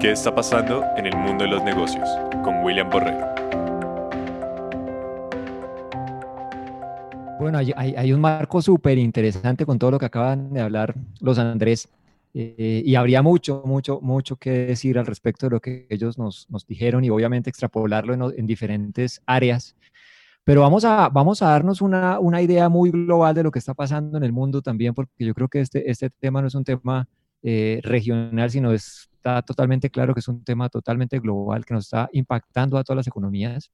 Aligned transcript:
¿Qué 0.00 0.12
está 0.12 0.32
pasando 0.32 0.84
en 0.96 1.06
el 1.06 1.16
mundo 1.16 1.42
de 1.42 1.50
los 1.50 1.64
negocios? 1.64 2.08
Con 2.44 2.62
William 2.62 2.88
Borrero. 2.88 3.26
Bueno, 7.40 7.58
hay, 7.58 8.12
un 8.12 8.20
marco 8.20 8.62
súper 8.62 8.96
interesante 8.96 9.66
con 9.66 9.76
todo 9.76 9.90
lo 9.90 9.98
que 9.98 10.06
acaban 10.06 10.52
de 10.52 10.60
hablar 10.60 10.94
los 11.20 11.40
Andrés. 11.40 11.88
Eh, 12.32 12.84
y 12.86 12.94
habría 12.94 13.22
mucho, 13.22 13.64
mucho, 13.64 14.00
mucho 14.00 14.36
que 14.36 14.50
decir 14.50 15.00
al 15.00 15.06
respecto 15.06 15.46
de 15.46 15.50
lo 15.50 15.60
que 15.60 15.88
ellos 15.90 16.16
nos, 16.16 16.46
dijeron 16.68 17.02
y 17.04 17.10
obviamente 17.10 17.50
extrapolarlo 17.50 18.32
en, 18.32 18.46
diferentes 18.46 19.20
áreas. 19.26 19.74
Pero 20.44 20.60
vamos 20.60 20.84
a, 20.84 21.08
vamos 21.08 21.42
a 21.42 21.48
darnos 21.48 21.82
una, 21.82 22.20
una, 22.20 22.40
idea 22.40 22.68
muy 22.68 22.92
global 22.92 23.34
de 23.34 23.42
lo 23.42 23.50
que 23.50 23.58
está 23.58 23.74
pasando 23.74 24.16
en 24.16 24.22
el 24.22 24.30
mundo 24.30 24.62
también, 24.62 24.94
porque 24.94 25.24
yo 25.24 25.34
creo 25.34 25.48
que 25.48 25.60
este, 25.60 25.90
este 25.90 26.08
tema 26.08 26.40
no 26.40 26.46
es 26.46 26.54
un 26.54 26.62
tema 26.62 27.08
eh, 27.42 27.80
regional, 27.82 28.50
sino 28.50 28.72
está 28.72 29.42
totalmente 29.42 29.90
claro 29.90 30.14
que 30.14 30.20
es 30.20 30.28
un 30.28 30.42
tema 30.44 30.68
totalmente 30.68 31.18
global 31.18 31.64
que 31.64 31.74
nos 31.74 31.84
está 31.84 32.08
impactando 32.12 32.78
a 32.78 32.84
todas 32.84 32.98
las 32.98 33.06
economías. 33.06 33.70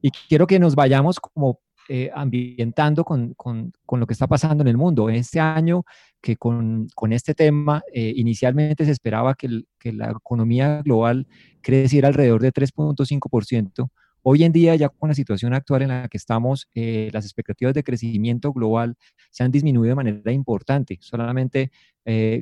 Y 0.00 0.10
quiero 0.10 0.46
que 0.46 0.58
nos 0.58 0.74
vayamos 0.74 1.18
como 1.18 1.60
eh, 1.90 2.10
ambientando 2.14 3.02
con, 3.02 3.32
con, 3.32 3.72
con, 3.86 3.98
lo 3.98 4.06
que 4.06 4.12
está 4.12 4.26
pasando 4.26 4.62
en 4.62 4.68
el 4.68 4.76
mundo. 4.76 5.08
Este 5.08 5.40
año, 5.40 5.84
que 6.20 6.36
con, 6.36 6.86
con 6.94 7.14
este 7.14 7.34
tema, 7.34 7.82
eh, 7.94 8.12
inicialmente 8.14 8.84
se 8.84 8.90
esperaba 8.90 9.34
que, 9.34 9.62
que, 9.78 9.94
la 9.94 10.10
economía 10.10 10.82
global 10.82 11.26
creciera 11.62 12.08
alrededor 12.08 12.42
de 12.42 12.52
3.5%. 12.52 13.88
Hoy 14.30 14.44
en 14.44 14.52
día, 14.52 14.76
ya 14.76 14.90
con 14.90 15.08
la 15.08 15.14
situación 15.14 15.54
actual 15.54 15.80
en 15.80 15.88
la 15.88 16.06
que 16.08 16.18
estamos, 16.18 16.68
eh, 16.74 17.08
las 17.14 17.24
expectativas 17.24 17.72
de 17.72 17.82
crecimiento 17.82 18.52
global 18.52 18.94
se 19.30 19.42
han 19.42 19.50
disminuido 19.50 19.92
de 19.92 19.94
manera 19.94 20.32
importante, 20.32 20.98
solamente 21.00 21.70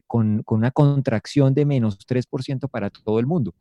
con, 0.06 0.42
con 0.45 0.59
una 0.59 0.70
contracción 0.72 1.54
de 1.54 1.64
menos 1.64 1.98
3% 2.06 2.68
para 2.68 2.90
todo 2.90 3.20
el 3.20 3.26
mundo. 3.26 3.54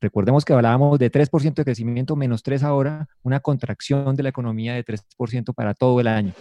Recordemos 0.00 0.44
que 0.44 0.52
hablábamos 0.52 0.98
de 0.98 1.12
3% 1.12 1.54
de 1.54 1.64
crecimiento, 1.64 2.16
menos 2.16 2.42
3 2.42 2.64
ahora, 2.64 3.06
una 3.22 3.38
contracción 3.38 4.16
de 4.16 4.24
la 4.24 4.30
economía 4.30 4.74
de 4.74 4.84
3% 4.84 5.54
para 5.54 5.74
todo 5.74 6.00
el 6.00 6.08
año. 6.08 6.32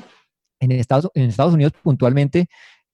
En 0.60 0.72
Estados, 0.72 1.12
Unidos, 1.54 1.74
puntualmente, 1.84 2.48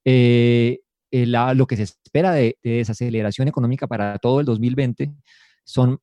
eh, 0.03 0.80
lo 1.12 1.66
que 1.67 1.78
se 1.78 1.84
espera 1.84 2.34
de, 2.34 2.58
desaceleración 2.62 3.47
económica 3.47 3.88
para 3.88 4.17
todo 4.17 4.41
el 4.41 4.45
2020 4.45 5.14
son 5.64 6.02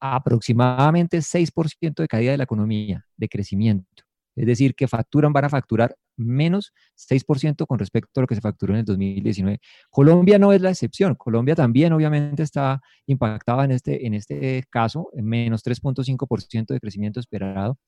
aproximadamente 0.00 1.18
6% 1.18 2.02
de 2.02 2.08
caída 2.08 2.32
de 2.32 2.38
la 2.38 2.44
economía, 2.44 3.04
de 3.16 3.28
crecimiento. 3.28 4.04
Es 4.36 4.46
decir, 4.46 4.74
que 4.74 4.86
facturan, 4.86 5.32
van 5.32 5.46
a 5.46 5.48
facturar 5.48 5.96
menos 6.16 6.72
6% 6.94 7.66
con 7.66 7.78
respecto 7.78 8.20
a 8.20 8.22
lo 8.22 8.26
que 8.26 8.34
se 8.34 8.40
facturó 8.40 8.74
en 8.74 8.80
el 8.80 8.84
2019. 8.84 9.60
Colombia 9.90 10.38
no 10.38 10.52
es 10.52 10.60
la 10.60 10.70
excepción. 10.70 11.14
Colombia 11.14 11.54
también 11.54 11.92
obviamente 11.92 12.42
está 12.42 12.80
impactada 13.06 13.64
en 13.64 13.72
este, 13.72 14.06
en 14.06 14.14
este 14.14 14.64
caso, 14.70 15.08
en 15.14 15.24
menos 15.24 15.64
3.5% 15.64 16.66
de 16.66 16.80
crecimiento 16.80 17.18
esperado. 17.20 17.78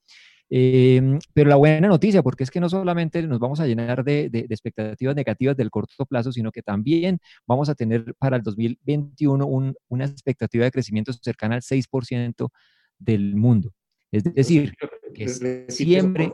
Em, 0.51 1.19
pero 1.33 1.49
la 1.49 1.55
buena 1.55 1.87
noticia, 1.87 2.23
porque 2.23 2.43
es 2.43 2.51
que 2.51 2.59
no 2.59 2.69
solamente 2.69 3.21
nos 3.23 3.39
vamos 3.39 3.59
a 3.59 3.67
llenar 3.67 4.03
de, 4.03 4.29
de, 4.29 4.47
expectativas 4.49 5.15
negativas 5.15 5.55
del 5.55 5.69
corto 5.69 6.05
plazo, 6.05 6.31
sino 6.31 6.51
que 6.51 6.63
también 6.63 7.19
vamos 7.45 7.69
a 7.69 7.75
tener 7.75 8.15
para 8.17 8.37
el 8.37 8.43
2021 8.43 9.45
una 9.89 10.05
expectativa 10.05 10.65
de 10.65 10.71
crecimiento 10.71 11.13
cercana 11.13 11.55
al 11.55 11.61
6% 11.61 12.49
del 12.97 13.35
mundo. 13.35 13.71
Es 14.11 14.23
decir, 14.23 14.73
que 15.13 15.27
siempre, 15.69 16.31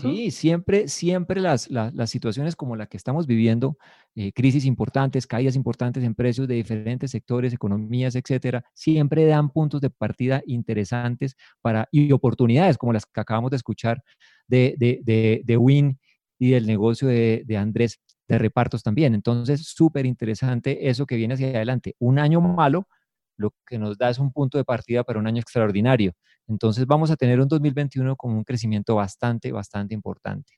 sí, 0.00 0.30
siempre, 0.30 0.88
siempre 0.88 1.40
las, 1.40 1.70
las, 1.70 2.10
situaciones 2.10 2.56
como 2.56 2.76
la 2.76 2.86
que 2.86 2.96
estamos 2.96 3.26
viviendo, 3.26 3.76
eh, 4.14 4.32
crisis 4.32 4.64
importantes, 4.64 5.26
caídas 5.26 5.56
importantes 5.56 6.04
en 6.04 6.14
precios 6.14 6.48
de 6.48 6.54
diferentes 6.54 7.10
sectores, 7.10 7.52
economías, 7.52 8.14
etcétera, 8.14 8.64
siempre 8.74 9.26
dan 9.26 9.50
puntos 9.50 9.80
de 9.80 9.90
partida 9.90 10.42
interesantes 10.46 11.36
para, 11.60 11.88
y 11.90 12.12
oportunidades 12.12 12.78
como 12.78 12.92
las 12.92 13.06
que 13.06 13.20
acabamos 13.20 13.50
de 13.50 13.56
escuchar 13.56 14.02
de, 14.46 14.74
de, 14.78 15.00
de, 15.02 15.42
de 15.44 15.56
Win 15.56 15.98
y 16.38 16.50
del 16.50 16.66
negocio 16.66 17.08
de, 17.08 17.42
de 17.46 17.56
Andrés 17.56 18.00
de 18.28 18.38
repartos 18.38 18.82
también. 18.82 19.14
Entonces, 19.14 19.66
súper 19.66 20.06
interesante 20.06 20.88
eso 20.88 21.06
que 21.06 21.16
viene 21.16 21.34
hacia 21.34 21.48
adelante. 21.48 21.94
Un 21.98 22.18
año 22.18 22.40
malo, 22.40 22.88
lo 23.36 23.52
que 23.66 23.78
nos 23.78 23.98
da 23.98 24.10
es 24.10 24.18
un 24.18 24.32
punto 24.32 24.58
de 24.58 24.64
partida 24.64 25.04
para 25.04 25.18
un 25.18 25.26
año 25.26 25.40
extraordinario. 25.40 26.12
Entonces 26.46 26.86
vamos 26.86 27.10
a 27.10 27.16
tener 27.16 27.40
un 27.40 27.48
2021 27.48 28.16
con 28.16 28.32
un 28.32 28.44
crecimiento 28.44 28.94
bastante, 28.94 29.52
bastante 29.52 29.94
importante. 29.94 30.54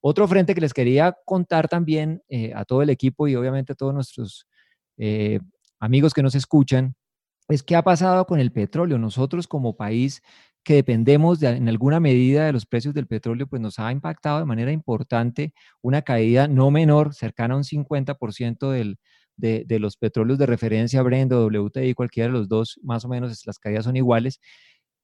Otro 0.00 0.28
frente 0.28 0.54
que 0.54 0.60
les 0.60 0.74
quería 0.74 1.16
contar 1.24 1.68
también 1.68 2.22
eh, 2.28 2.52
a 2.54 2.64
todo 2.64 2.82
el 2.82 2.90
equipo 2.90 3.26
y 3.26 3.34
obviamente 3.34 3.72
a 3.72 3.76
todos 3.76 3.94
nuestros 3.94 4.46
eh, 4.96 5.40
amigos 5.80 6.14
que 6.14 6.22
nos 6.22 6.34
escuchan 6.34 6.94
es 7.48 7.62
qué 7.62 7.76
ha 7.76 7.82
pasado 7.82 8.26
con 8.26 8.40
el 8.40 8.52
petróleo. 8.52 8.98
Nosotros 8.98 9.48
como 9.48 9.76
país 9.76 10.22
que 10.62 10.74
dependemos 10.74 11.42
en 11.42 11.68
alguna 11.68 11.98
medida 11.98 12.44
de 12.44 12.52
los 12.52 12.66
precios 12.66 12.92
del 12.94 13.06
petróleo, 13.06 13.46
pues 13.46 13.62
nos 13.62 13.78
ha 13.78 13.90
impactado 13.90 14.38
de 14.38 14.44
manera 14.44 14.70
importante 14.70 15.54
una 15.80 16.02
caída 16.02 16.46
no 16.46 16.70
menor, 16.70 17.14
cercana 17.14 17.54
a 17.54 17.56
un 17.56 17.64
50% 17.64 18.70
del, 18.70 18.98
de, 19.38 19.78
los 19.78 19.96
petróleos 19.96 20.38
de 20.38 20.46
referencia, 20.46 21.02
Brent 21.02 21.32
o 21.32 21.46
WTI, 21.46 21.94
cualquiera 21.94 22.28
de 22.28 22.32
los 22.38 22.48
dos, 22.48 22.78
más 22.82 23.04
o 23.04 23.08
menos 23.08 23.46
las 23.46 23.58
caídas 23.58 23.84
son 23.84 23.96
iguales. 23.96 24.40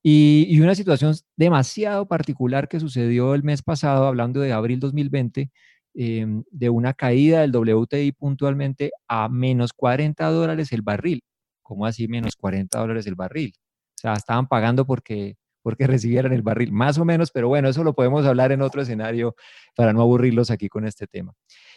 Y, 0.02 0.60
una 0.60 0.74
situación 0.74 1.14
demasiado 1.36 2.06
particular 2.06 2.68
que 2.68 2.80
sucedió 2.80 3.34
el 3.34 3.42
mes 3.42 3.62
pasado, 3.62 4.06
hablando 4.06 4.40
de 4.40 4.52
abril 4.52 4.80
2020, 4.80 5.50
em, 5.94 6.44
de 6.50 6.70
una 6.70 6.92
caída 6.94 7.40
del 7.42 7.52
WTI 7.52 8.12
puntualmente 8.12 8.92
a 9.08 9.28
menos 9.28 9.72
40 9.72 10.26
dólares 10.30 10.72
el 10.72 10.82
barril. 10.82 11.22
¿Cómo 11.62 11.86
así 11.86 12.08
menos 12.08 12.36
40 12.36 12.78
dólares 12.78 13.06
el 13.06 13.14
barril? 13.14 13.54
O 13.96 13.98
sea, 14.00 14.14
estaban 14.14 14.48
pagando 14.48 14.86
porque 14.86 15.36
porque 15.64 15.86
recibieran 15.86 16.34
el 16.34 16.42
barril, 16.42 16.72
más 16.72 16.98
o 16.98 17.06
menos, 17.06 17.30
pero 17.30 17.48
bueno, 17.48 17.70
eso 17.70 17.82
lo 17.82 17.94
podemos 17.94 18.26
hablar 18.26 18.52
en 18.52 18.60
otro 18.60 18.82
escenario 18.82 19.34
para 19.74 19.94
no 19.94 20.02
aburrirlos 20.02 20.50
aquí 20.50 20.68
con 20.68 20.86
este 20.86 21.06
tema. 21.06 21.32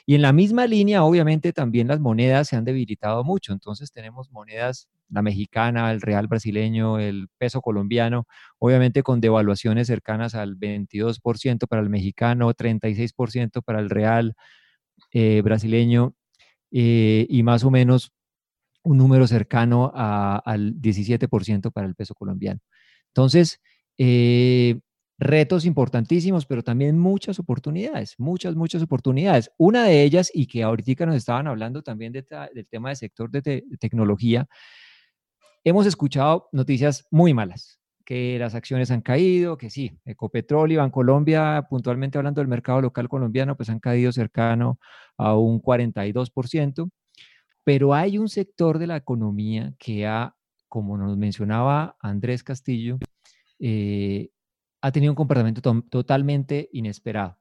Y 0.05 0.15
en 0.15 0.21
la 0.21 0.33
misma 0.33 0.67
línea, 0.67 1.05
obviamente, 1.05 1.53
también 1.53 1.87
las 1.87 2.01
monedas 2.01 2.49
se 2.49 2.57
han 2.57 2.65
debilitado 2.65 3.23
mucho, 3.23 3.53
entonces 3.53 3.93
tenemos 3.93 4.29
monedas, 4.29 4.89
la 5.09 5.21
mexicana, 5.21 5.89
el 5.93 6.01
real 6.01 6.27
brasileño, 6.27 6.99
el 6.99 7.29
peso 7.37 7.61
colombiano, 7.61 8.27
obviamente 8.59 9.03
con 9.03 9.21
devaluaciones 9.21 9.87
cercanas 9.87 10.35
al 10.35 10.57
22% 10.57 11.65
para 11.65 11.81
el 11.81 11.89
mexicano, 11.89 12.53
36% 12.53 13.61
para 13.61 13.79
el 13.79 13.89
real 13.89 14.35
eh, 15.13 15.41
brasileño 15.45 16.13
eh, 16.71 17.25
y 17.29 17.41
más 17.43 17.63
o 17.63 17.71
menos 17.71 18.11
un 18.83 18.97
número 18.97 19.27
cercano 19.27 19.93
al 19.95 20.75
17% 20.75 21.71
para 21.71 21.87
el 21.87 21.95
peso 21.95 22.15
colombiano. 22.15 22.59
Entonces, 23.17 23.61
eh, 23.97 24.79
retos 25.19 25.65
importantísimos, 25.65 26.45
pero 26.45 26.63
también 26.63 26.97
muchas 26.99 27.39
oportunidades, 27.39 28.15
muchas, 28.17 28.55
muchas 28.55 28.83
oportunidades. 28.83 29.51
Una 29.57 29.85
de 29.85 30.03
ellas, 30.03 30.31
y 30.33 30.47
que 30.47 30.63
ahorita 30.63 31.05
nos 31.05 31.15
estaban 31.15 31.47
hablando 31.47 31.81
también 31.81 32.13
del 32.13 32.25
tema 32.69 32.89
del 32.89 32.97
sector 32.97 33.31
de, 33.31 33.63
tecnología, 33.79 34.47
hemos 35.63 35.85
escuchado 35.85 36.49
noticias 36.51 37.07
muy 37.11 37.33
malas, 37.33 37.79
que 38.05 38.37
las 38.39 38.55
acciones 38.55 38.91
han 38.91 39.01
caído, 39.01 39.57
que 39.57 39.69
sí, 39.69 39.97
Ecopetrol 40.05 40.71
y 40.71 40.77
Bancolombia, 40.77 41.65
puntualmente 41.69 42.17
hablando 42.17 42.39
del 42.39 42.47
mercado 42.47 42.81
local 42.81 43.09
colombiano, 43.09 43.57
pues 43.57 43.69
han 43.69 43.79
caído 43.79 44.11
cercano 44.11 44.79
a 45.17 45.35
un 45.35 45.61
42%, 45.61 46.89
pero 47.63 47.93
hay 47.93 48.17
un 48.17 48.29
sector 48.29 48.77
de 48.77 48.87
la 48.87 48.97
economía 48.97 49.73
que 49.77 50.07
ha, 50.07 50.35
como 50.69 50.97
nos 50.97 51.17
mencionaba 51.17 51.97
Andrés 51.99 52.43
Castillo, 52.43 52.97
eh, 53.59 54.29
ha 54.81 54.91
tenido 54.91 55.11
un 55.11 55.15
comportamiento 55.15 55.61
totalmente 55.89 56.69
inesperado. 56.71 57.37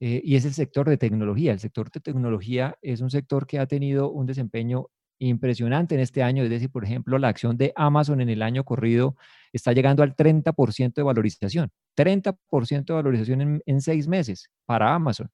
Eh, 0.00 0.22
y 0.24 0.36
es 0.36 0.44
el 0.46 0.54
sector 0.54 0.88
de 0.88 0.96
tecnología. 0.96 1.52
El 1.52 1.60
sector 1.60 1.90
de 1.90 2.00
tecnología 2.00 2.76
es 2.82 3.00
un 3.00 3.10
sector 3.10 3.46
que 3.46 3.58
ha 3.58 3.66
tenido 3.66 4.10
un 4.10 4.26
desempeño 4.26 4.86
impresionante 5.18 5.94
en 5.94 6.00
este 6.00 6.22
año. 6.22 6.42
Es 6.42 6.50
decir, 6.50 6.70
por 6.70 6.84
ejemplo, 6.84 7.18
la 7.18 7.28
acción 7.28 7.58
de 7.58 7.72
Amazon 7.76 8.20
en 8.22 8.30
el 8.30 8.42
año 8.42 8.64
corrido 8.64 9.16
está 9.52 9.72
llegando 9.72 10.02
al 10.02 10.16
30% 10.16 10.94
de 10.94 11.02
valorización. 11.02 11.70
30% 11.96 12.84
de 12.86 12.94
valorización 12.94 13.62
en 13.64 13.80
seis 13.82 14.08
meses 14.08 14.48
para 14.64 14.94
Amazon. 14.94 15.30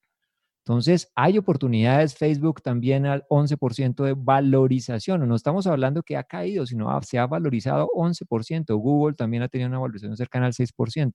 Entonces, 0.66 1.12
hay 1.14 1.38
oportunidades, 1.38 2.16
Facebook 2.16 2.60
también 2.60 3.06
al 3.06 3.24
11% 3.28 4.02
de 4.02 4.14
valorización. 4.18 5.28
No 5.28 5.36
estamos 5.36 5.68
hablando 5.68 6.02
que 6.02 6.16
ha 6.16 6.24
caído, 6.24 6.66
sino 6.66 6.90
se 7.02 7.20
ha 7.20 7.26
valorizado 7.28 7.88
11%. 7.94 8.76
Google 8.76 9.14
también 9.14 9.44
ha 9.44 9.48
tenido 9.48 9.68
una 9.68 9.78
valorización 9.78 10.16
cercana 10.16 10.46
al 10.46 10.54
6%. 10.54 11.12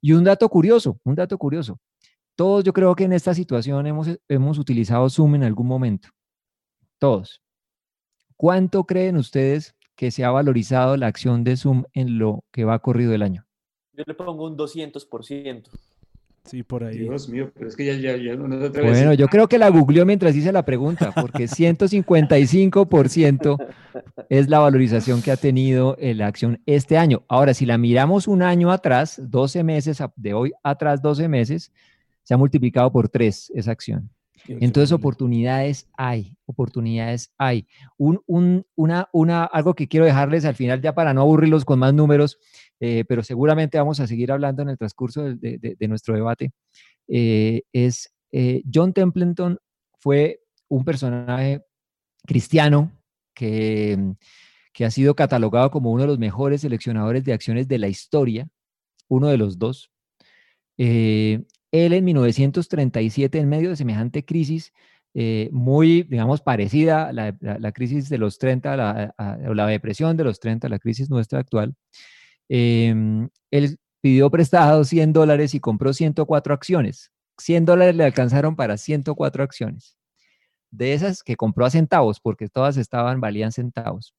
Y 0.00 0.12
un 0.12 0.24
dato 0.24 0.48
curioso, 0.48 0.98
un 1.04 1.14
dato 1.14 1.38
curioso. 1.38 1.78
Todos 2.34 2.64
yo 2.64 2.72
creo 2.72 2.96
que 2.96 3.04
en 3.04 3.12
esta 3.12 3.32
situación 3.32 3.86
hemos, 3.86 4.08
hemos 4.28 4.58
utilizado 4.58 5.08
Zoom 5.08 5.36
en 5.36 5.44
algún 5.44 5.68
momento. 5.68 6.08
Todos. 6.98 7.40
¿Cuánto 8.36 8.82
creen 8.82 9.18
ustedes 9.18 9.76
que 9.94 10.10
se 10.10 10.24
ha 10.24 10.32
valorizado 10.32 10.96
la 10.96 11.06
acción 11.06 11.44
de 11.44 11.56
Zoom 11.56 11.84
en 11.92 12.18
lo 12.18 12.42
que 12.50 12.64
va 12.64 12.80
corrido 12.80 13.14
el 13.14 13.22
año? 13.22 13.46
Yo 13.92 14.02
le 14.04 14.14
pongo 14.14 14.46
un 14.46 14.56
200%. 14.56 15.68
Sí, 16.48 16.62
por 16.62 16.84
ahí. 16.84 16.98
Dios 16.98 17.28
mío, 17.28 17.50
pero 17.54 17.68
es 17.68 17.76
que 17.76 17.84
ya, 17.84 17.92
ya, 17.92 18.16
ya 18.16 18.34
no 18.34 18.58
se 18.58 18.66
atreve 18.66 18.88
Bueno, 18.88 19.12
yo 19.12 19.28
creo 19.28 19.48
que 19.48 19.58
la 19.58 19.68
googleó 19.68 20.06
mientras 20.06 20.34
hice 20.34 20.50
la 20.50 20.64
pregunta, 20.64 21.12
porque 21.12 21.44
155% 21.48 23.66
es 24.28 24.48
la 24.48 24.60
valorización 24.60 25.20
que 25.20 25.30
ha 25.30 25.36
tenido 25.36 25.96
la 26.00 26.26
acción 26.26 26.60
este 26.64 26.96
año. 26.96 27.22
Ahora, 27.28 27.52
si 27.52 27.66
la 27.66 27.76
miramos 27.76 28.26
un 28.26 28.42
año 28.42 28.72
atrás, 28.72 29.20
12 29.22 29.62
meses, 29.62 29.98
de 30.16 30.34
hoy 30.34 30.52
atrás 30.62 31.02
12 31.02 31.28
meses, 31.28 31.72
se 32.22 32.34
ha 32.34 32.36
multiplicado 32.36 32.90
por 32.90 33.08
3 33.08 33.52
esa 33.54 33.70
acción. 33.70 34.10
Entonces, 34.46 34.92
oportunidades 34.92 35.88
hay, 35.96 36.34
oportunidades 36.46 37.32
hay. 37.36 37.66
Un, 37.98 38.20
un, 38.26 38.64
una, 38.76 39.08
una, 39.12 39.44
algo 39.44 39.74
que 39.74 39.88
quiero 39.88 40.06
dejarles 40.06 40.44
al 40.44 40.54
final, 40.54 40.80
ya 40.80 40.94
para 40.94 41.12
no 41.12 41.20
aburrirlos 41.20 41.64
con 41.64 41.78
más 41.78 41.92
números, 41.92 42.38
eh, 42.80 43.04
pero 43.08 43.22
seguramente 43.22 43.78
vamos 43.78 44.00
a 44.00 44.06
seguir 44.06 44.32
hablando 44.32 44.62
en 44.62 44.70
el 44.70 44.78
transcurso 44.78 45.22
de, 45.22 45.58
de, 45.58 45.88
nuestro 45.88 46.14
debate, 46.14 46.52
eh, 47.08 47.62
es 47.72 48.12
eh, 48.32 48.62
John 48.72 48.92
Templeton 48.92 49.58
fue 49.98 50.40
un 50.68 50.84
personaje 50.84 51.64
cristiano 52.26 52.92
que, 53.34 54.14
que 54.72 54.84
ha 54.84 54.90
sido 54.90 55.14
catalogado 55.14 55.70
como 55.70 55.90
uno 55.90 56.02
de 56.02 56.08
los 56.08 56.18
mejores 56.18 56.60
seleccionadores 56.60 57.24
de 57.24 57.32
acciones 57.32 57.68
de 57.68 57.78
la 57.78 57.88
historia, 57.88 58.48
uno 59.08 59.28
de 59.28 59.38
los 59.38 59.58
dos. 59.58 59.90
Él 60.76 61.92
en 61.92 62.04
1937, 62.04 63.38
en 63.38 63.48
medio 63.48 63.70
de 63.70 63.76
semejante 63.76 64.24
crisis, 64.24 64.72
eh, 65.14 65.48
muy, 65.52 66.04
digamos, 66.04 66.40
parecida 66.40 67.08
a 67.08 67.12
la, 67.12 67.72
crisis 67.72 68.08
de 68.08 68.18
los 68.18 68.38
30, 68.38 68.76
la, 68.76 69.14
o 69.48 69.54
la 69.54 69.66
depresión 69.66 70.16
de 70.16 70.24
los 70.24 70.38
30, 70.38 70.68
la 70.68 70.78
crisis 70.78 71.10
nuestra 71.10 71.40
actual, 71.40 71.74
em, 72.48 73.28
él 73.50 73.78
pidió 74.00 74.30
prestado 74.30 74.84
100 74.84 75.12
dólares 75.12 75.54
y 75.54 75.60
compró 75.60 75.92
104 75.92 76.54
acciones. 76.54 77.12
100 77.38 77.64
dólares 77.64 77.96
le 77.96 78.04
alcanzaron 78.04 78.56
para 78.56 78.76
104 78.76 79.42
acciones. 79.44 79.96
De 80.70 80.92
esas 80.92 81.22
que 81.22 81.36
compró 81.36 81.64
a 81.66 81.70
centavos, 81.70 82.20
porque 82.20 82.48
todas 82.48 82.76
estaban, 82.76 83.20
valían 83.20 83.52
centavos. 83.52 84.14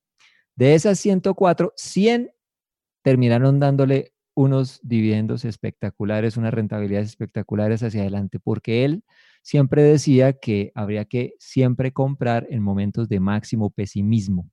De 0.55 0.75
esas 0.75 0.99
104, 0.99 1.73
100 1.75 2.31
terminaron 3.03 3.59
dándole 3.59 4.13
unos 4.35 4.79
dividendos 4.83 5.43
espectaculares, 5.45 6.37
unas 6.37 6.53
rentabilidades 6.53 7.09
espectaculares 7.09 7.83
hacia 7.83 8.01
adelante, 8.01 8.39
porque 8.39 8.85
él 8.85 9.03
siempre 9.41 9.83
decía 9.83 10.33
que 10.33 10.71
habría 10.75 11.05
que 11.05 11.33
siempre 11.39 11.91
comprar 11.91 12.47
en 12.49 12.61
momentos 12.61 13.09
de 13.09 13.19
máximo 13.19 13.69
pesimismo. 13.69 14.49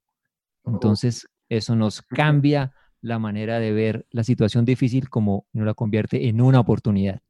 Entonces, 0.64 1.28
eso 1.48 1.76
nos 1.76 2.02
cambia 2.10 2.72
la 3.00 3.18
manera 3.18 3.58
de 3.60 3.72
ver 3.72 4.06
la 4.10 4.24
situación 4.24 4.64
difícil 4.64 5.08
como 5.08 5.46
nos 5.52 5.66
la 5.66 5.74
convierte 5.74 6.28
en 6.28 6.40
una 6.40 6.60
oportunidad. 6.60 7.20